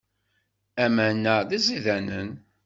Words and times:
Aman-a 0.83 1.35
d 1.47 1.49
iẓidanen. 1.57 2.31